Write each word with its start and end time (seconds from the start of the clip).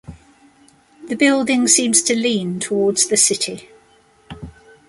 The 1.09 1.15
building 1.15 1.67
seems 1.67 2.01
to 2.01 2.15
lean 2.15 2.59
towards 2.59 3.05
the 3.09 3.17
city. 3.17 3.69